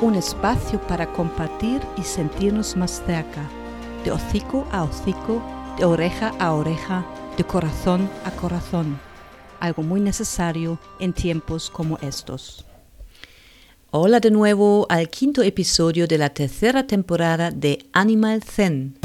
[0.00, 3.48] Un espacio para compartir y sentirnos más cerca,
[4.04, 5.42] de hocico a hocico,
[5.76, 7.04] de oreja a oreja,
[7.36, 8.98] de corazón a corazón,
[9.60, 12.64] algo muy necesario en tiempos como estos.
[13.90, 18.98] Hola de nuevo al quinto episodio de la tercera temporada de Animal Zen.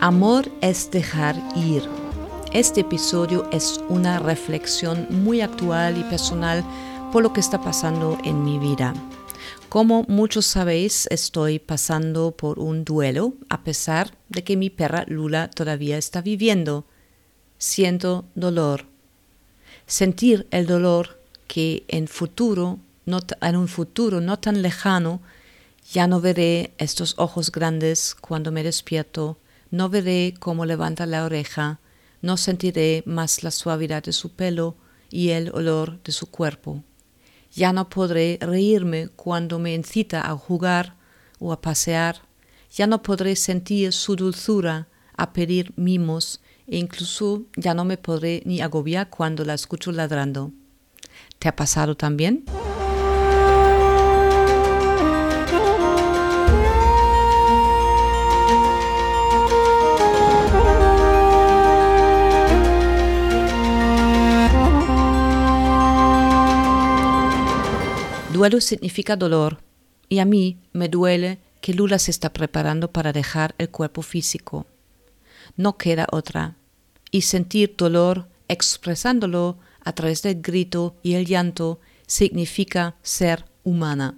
[0.00, 2.05] Amor es dejar ir.
[2.56, 6.64] Este episodio es una reflexión muy actual y personal
[7.12, 8.94] por lo que está pasando en mi vida.
[9.68, 15.50] Como muchos sabéis, estoy pasando por un duelo a pesar de que mi perra Lula
[15.50, 16.86] todavía está viviendo.
[17.58, 18.86] Siento dolor.
[19.86, 25.20] Sentir el dolor que en futuro, en un futuro no tan lejano,
[25.92, 29.36] ya no veré estos ojos grandes cuando me despierto,
[29.70, 31.80] no veré cómo levanta la oreja,
[32.26, 34.76] no sentiré más la suavidad de su pelo
[35.10, 36.82] y el olor de su cuerpo.
[37.52, 40.96] Ya no podré reírme cuando me incita a jugar
[41.38, 42.22] o a pasear,
[42.70, 48.42] ya no podré sentir su dulzura a pedir mimos e incluso ya no me podré
[48.44, 50.52] ni agobiar cuando la escucho ladrando.
[51.38, 52.44] ¿Te ha pasado también?
[68.46, 69.58] Duelo significa dolor
[70.08, 74.68] y a mí me duele que Lula se está preparando para dejar el cuerpo físico.
[75.56, 76.56] No queda otra.
[77.10, 84.16] Y sentir dolor expresándolo a través del grito y el llanto significa ser humana.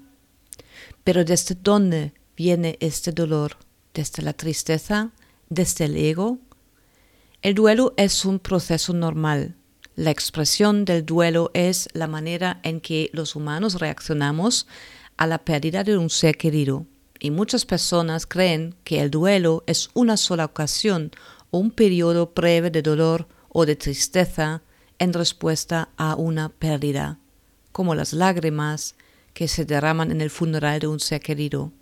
[1.05, 3.57] Pero ¿desde dónde viene este dolor?
[3.95, 5.11] ¿Desde la tristeza?
[5.49, 6.37] ¿Desde el ego?
[7.41, 9.57] El duelo es un proceso normal
[9.99, 14.69] la expresión del duelo es la manera en que los humanos reaccionamos
[15.17, 16.87] a la pérdida de un ser querido.
[17.19, 21.11] Y muchas personas creen que el duelo es una sola ocasión
[21.51, 24.63] o un periodo breve de dolor o de tristeza
[25.01, 27.19] en respuesta a una pérdida,
[27.73, 28.95] como las lágrimas
[29.35, 31.73] que se derraman en el funeral de un ser querido.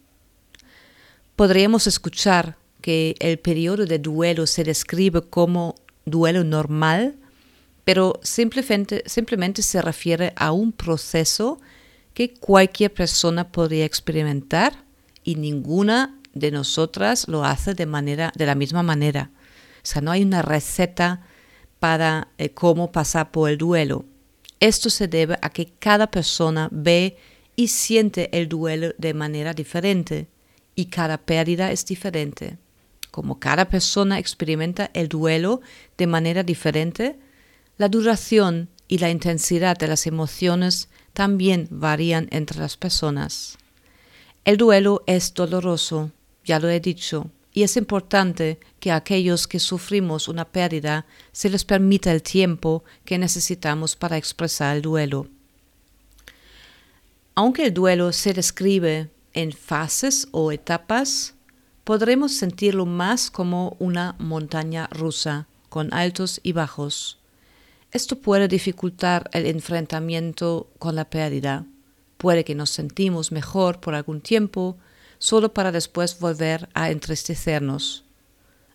[1.37, 5.75] Podríamos escuchar que el periodo de duelo se describe como
[6.07, 7.19] duelo normal
[7.87, 11.61] pero simplemente, se refiere a un proceso
[12.15, 14.85] que cualquier persona podría experimentar
[15.23, 19.31] y ninguna de nosotras lo hace de, manera, de la misma manera.
[19.77, 21.29] O sea, no hay una receta
[21.79, 24.05] para eh, cómo pasar por el duelo.
[24.59, 27.17] Esto se debe a que cada persona ve
[27.55, 30.27] y siente el duelo de manera diferente
[30.75, 32.59] y cada pérdida es diferente.
[33.13, 35.61] Como cada persona experimenta el duelo
[35.97, 37.21] de manera diferente,
[37.79, 43.59] la duración y la intensidad de las emociones también varían entre las personas.
[44.45, 46.13] El duelo es doloroso,
[46.45, 51.49] ya lo he dicho, y es importante que a aquellos que sufrimos una pérdida se
[51.49, 55.27] les permita el tiempo que necesitamos para expresar el duelo.
[57.35, 61.35] Aunque el duelo se describe en fases o etapas,
[61.85, 67.19] podremos sentirlo más como una montaña rusa, con altos y bajos.
[67.93, 71.65] Esto puede dificultar el enfrentamiento con la pérdida.
[72.17, 74.77] Puede que nos sentimos mejor por algún tiempo,
[75.19, 78.05] solo para después volver a entristecernos.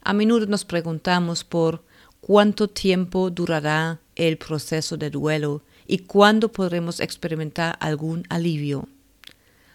[0.02, 1.84] A menudo nos preguntamos por
[2.22, 8.88] cuánto tiempo durará el proceso de duelo y cuándo podremos experimentar algún alivio.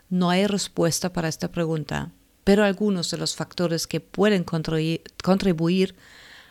[0.08, 2.10] No hay respuesta para esta pregunta,
[2.44, 5.94] pero algunos de los factores que pueden contribuir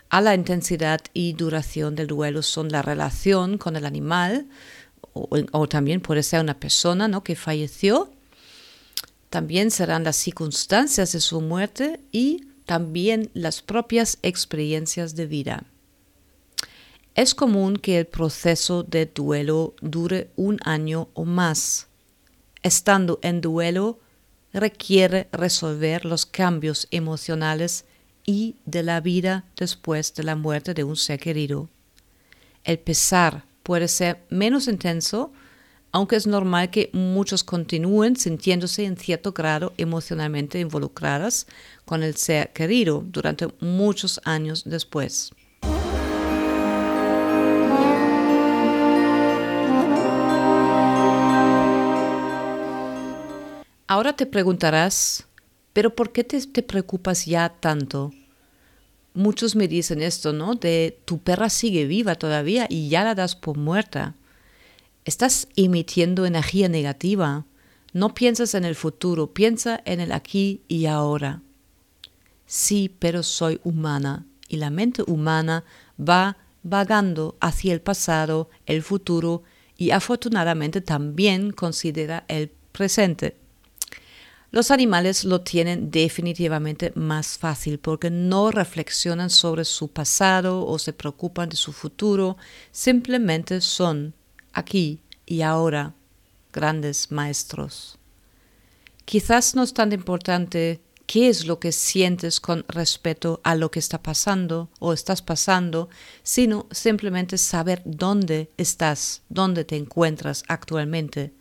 [0.10, 4.48] a la intensidad y duración del duelo son la relación con el animal,
[5.14, 7.24] o, también puede ser una persona ¿no?
[7.24, 8.12] que falleció,
[9.30, 15.64] también serán las circunstancias de su muerte y también las propias experiencias de vida.
[17.16, 21.88] Es común que el proceso de duelo dure un año o más.
[22.62, 24.00] Estando en duelo,
[24.52, 27.86] requiere resolver los cambios emocionales
[28.26, 31.70] y de la vida después de la muerte de un ser querido.
[32.64, 35.32] El pesar puede ser menos intenso,
[35.92, 41.48] aunque es normal que muchos continúen sintiéndose en cierto grado emocionalmente involucradas
[41.86, 45.32] con el ser querido durante muchos años después.
[53.88, 55.28] Ahora te preguntarás,
[55.76, 58.14] pero ¿por qué te, preocupas ya tanto?
[59.14, 60.56] Muchos me dicen esto, ¿no?
[60.56, 64.16] De tu perra sigue viva todavía y ya la das por muerta.
[65.04, 67.44] Estás emitiendo energía negativa.
[67.92, 71.42] No piensas en el futuro, piensa en el aquí y ahora.
[72.46, 75.66] Sí, pero soy humana y la mente humana
[76.00, 79.44] va vagando hacia el pasado, el futuro
[79.76, 83.36] y afortunadamente también considera el presente.
[84.56, 90.94] Los animales lo tienen definitivamente más fácil porque no reflexionan sobre su pasado o se
[90.94, 92.38] preocupan de su futuro,
[92.72, 94.14] simplemente son
[94.54, 95.94] aquí y ahora
[96.54, 97.98] grandes maestros.
[99.04, 103.80] Quizás no es tan importante qué es lo que sientes con respecto a lo que
[103.80, 105.90] está pasando o estás pasando,
[106.24, 111.34] sino simplemente saber dónde estás, dónde te encuentras actualmente.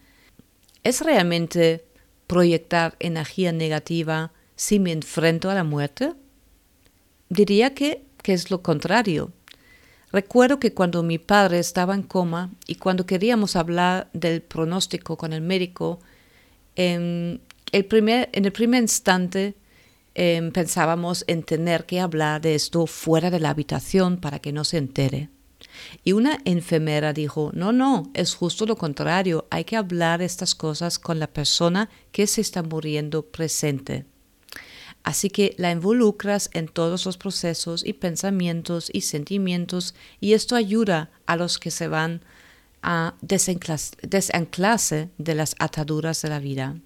[0.83, 1.94] Es realmente
[2.27, 6.13] proyectar energía negativa si me enfrento a la muerte?
[7.29, 9.33] Diría que, es lo contrario.
[10.13, 15.33] Recuerdo que cuando mi padre estaba en coma y cuando queríamos hablar del pronóstico con
[15.33, 16.01] el médico,
[16.77, 17.41] en
[17.73, 19.55] el primer, en el primer instante
[20.15, 24.65] em, pensábamos en tener que hablar de esto fuera de la habitación para que no
[24.65, 25.29] se entere.
[26.03, 30.99] Y una enfermera dijo, no, no, es justo lo contrario, hay que hablar estas cosas
[30.99, 34.07] con la persona que se está muriendo presente.
[35.03, 41.11] Así que la involucras en todos los procesos y pensamientos y sentimientos y esto ayuda
[41.27, 42.23] a los que se van
[42.83, 46.77] a desanclarse de las ataduras de la vida.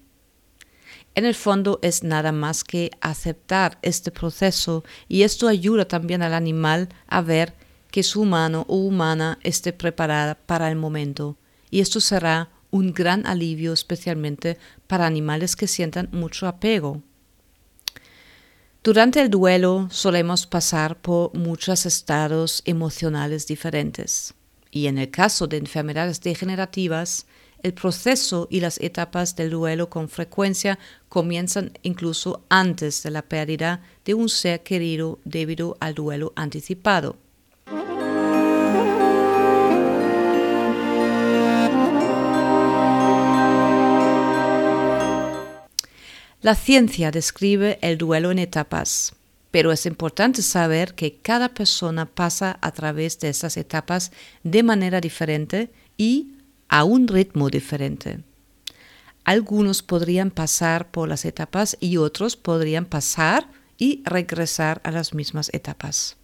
[1.15, 6.33] En el fondo es nada más que aceptar este proceso y esto ayuda también al
[6.33, 7.55] animal a ver
[7.91, 11.37] que su humano o humana esté preparada para el momento,
[11.71, 14.57] y esto será un gran alivio especialmente
[14.87, 17.01] para animales que sientan mucho apego.
[18.83, 24.33] Durante el duelo solemos pasar por muchos estados emocionales diferentes,
[24.71, 27.25] y en el caso de enfermedades degenerativas,
[27.61, 33.81] el proceso y las etapas del duelo con frecuencia comienzan incluso antes de la pérdida
[34.05, 37.17] de un ser querido debido al duelo anticipado.
[46.41, 49.13] La ciencia describe el duelo en etapas,
[49.51, 55.01] pero es importante saber que cada persona pasa a través de esas etapas de manera
[55.01, 56.37] diferente y
[56.69, 58.23] a un ritmo diferente.
[59.25, 65.49] Algunos podrían pasar por las etapas y otros podrían pasar y regresar a las mismas
[65.53, 66.15] etapas.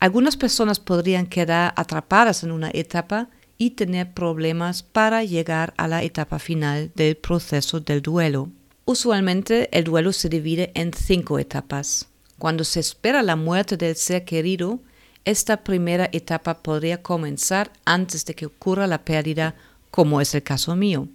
[0.00, 6.02] Algunas personas podrían quedar atrapadas en una etapa y tener problemas para llegar a la
[6.02, 8.50] etapa final del proceso del duelo.
[8.90, 12.08] Usualmente el duelo se divide en cinco etapas.
[12.38, 14.80] Cuando se espera la muerte del ser querido,
[15.26, 19.54] esta primera etapa podría comenzar antes de que ocurra la pérdida,
[19.90, 21.06] como es el caso mío,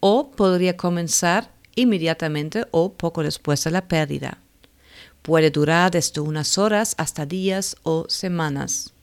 [0.00, 4.38] o podría comenzar inmediatamente o poco después de la pérdida.
[5.20, 8.94] Puede durar desde unas horas hasta días o semanas.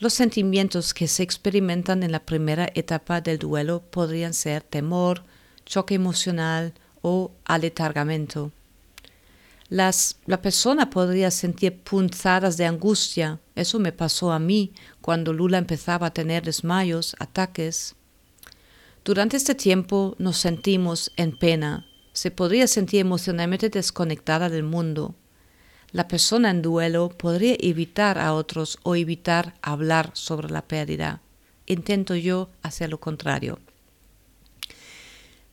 [0.00, 5.22] Los sentimientos que se experimentan en la primera etapa del duelo podrían ser temor,
[5.64, 8.52] choque emocional, o aletargamiento.
[9.68, 13.38] Las, la persona podría sentir punzadas de angustia.
[13.54, 17.94] Eso me pasó a mí cuando Lula empezaba a tener desmayos, ataques.
[19.04, 21.86] Durante este tiempo nos sentimos en pena.
[22.12, 25.14] Se podría sentir emocionalmente desconectada del mundo.
[25.92, 31.20] La persona en duelo podría evitar a otros o evitar hablar sobre la pérdida.
[31.66, 33.60] Intento yo hacer lo contrario.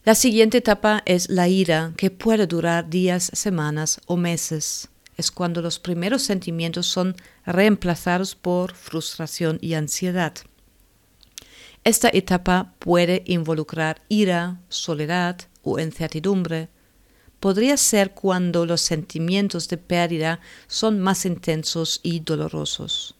[0.07, 4.87] La siguiente etapa es la ira, que puede durar días, semanas o meses.
[5.17, 10.33] Es cuando los primeros sentimientos son reemplazados por frustración y ansiedad.
[11.83, 16.69] Esta etapa puede involucrar ira, soledad o incertidumbre,
[17.41, 23.15] podría ser cuando los sentimientos de pérdida son más intensos y dolorosos.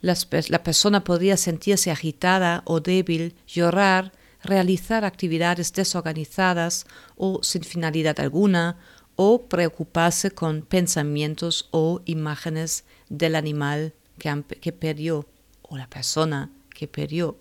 [0.00, 4.12] la persona podría sentirse agitada o débil, llorar,
[4.44, 8.78] realizar actividades desorganizadas o sin finalidad alguna,
[9.16, 15.26] o preocuparse con pensamientos o imágenes del animal que, perdió
[15.62, 17.36] o la persona que perdió.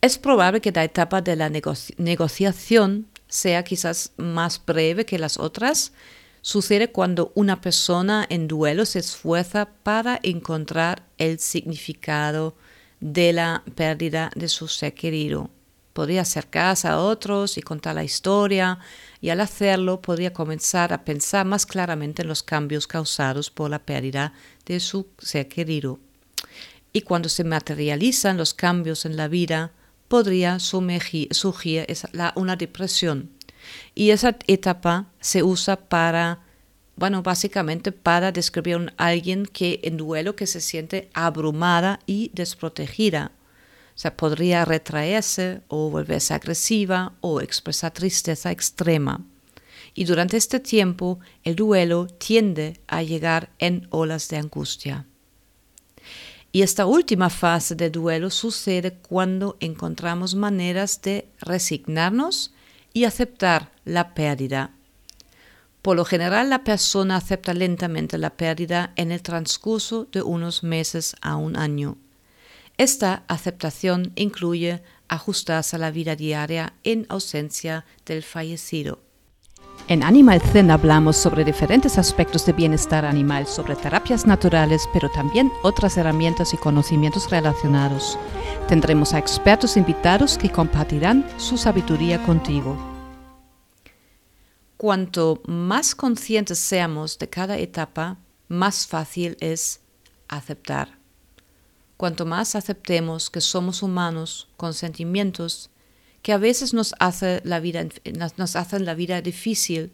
[0.00, 1.50] Es probable que la etapa de la
[1.96, 5.92] negociación sea quizás más breve que las otras,
[6.42, 12.54] sucede cuando una persona en duelo se esfuerza para encontrar el significado
[13.04, 15.50] de la pérdida de su ser querido.
[15.92, 18.78] Podría acercarse a otros y contar la historia,
[19.20, 23.78] y al hacerlo podría comenzar a pensar más claramente en los cambios causados por la
[23.78, 24.32] pérdida
[24.64, 26.00] de su ser querido.
[26.94, 29.72] Y cuando se materializan los cambios en la vida,
[30.08, 31.86] podría surgir
[32.36, 33.30] una depresión.
[33.94, 36.40] Y esa etapa se usa para,
[36.96, 43.32] bueno, básicamente para describir a alguien que en duelo que se siente abrumada y desprotegida.
[43.96, 49.20] O sea, podría retraerse o volverse agresiva o expresar tristeza extrema.
[49.94, 55.06] Y durante este tiempo el duelo tiende a llegar en olas de angustia.
[56.50, 62.52] Y esta última fase de duelo sucede cuando encontramos maneras de resignarnos
[62.92, 64.70] y aceptar la pérdida.
[65.84, 71.14] Por lo general, la persona acepta lentamente la pérdida en el transcurso de unos meses
[71.20, 71.98] a un año.
[72.78, 79.00] Esta aceptación incluye ajustarse a la vida diaria en ausencia del fallecido.
[79.86, 85.52] En Animal Zen hablamos sobre diferentes aspectos de bienestar animal, sobre terapias naturales, pero también
[85.62, 88.18] otras herramientas y conocimientos relacionados.
[88.68, 92.93] Tendremos a expertos invitados que compartirán su sabiduría contigo.
[94.84, 99.80] Cuanto más conscientes seamos de cada etapa, más fácil es
[100.28, 100.98] aceptar.
[101.96, 105.70] Cuanto más aceptemos que somos humanos con sentimientos,
[106.20, 107.82] que a veces nos, hace la vida,
[108.56, 109.90] hacen la vida difícil,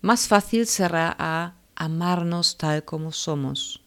[0.00, 3.82] más fácil será amarnos tal como somos.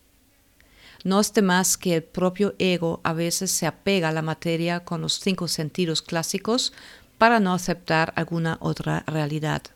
[1.04, 4.86] No es de más que el propio ego a veces se apega a la materia
[4.86, 6.72] con los cinco sentidos clásicos
[7.18, 9.73] para no aceptar alguna otra realidad.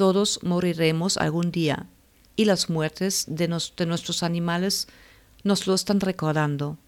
[0.00, 1.86] Todos moriremos algún día
[2.34, 4.88] y las muertes de, nuestros animales
[5.44, 6.78] nos lo están recordando.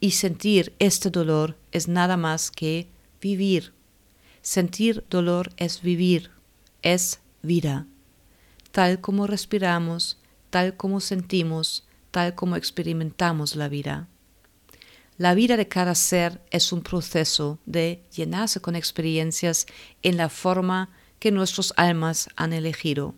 [0.00, 2.88] Y sentir este dolor es nada más que
[3.20, 3.72] vivir.
[4.42, 6.32] Sentir dolor es vivir,
[6.82, 7.86] es vida.
[8.72, 10.18] Tal como respiramos,
[10.50, 14.08] tal como sentimos, tal como experimentamos la vida.
[15.18, 19.66] La vida de cada ser es un proceso de llenarse con experiencias
[20.02, 23.14] en la forma que nuestras almas han elegido.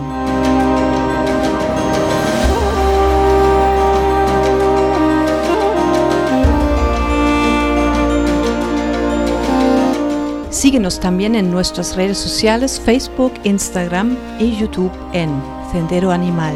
[10.50, 15.30] Síguenos también en nuestras redes sociales Facebook, Instagram y YouTube en
[15.72, 16.56] Sendero Animal.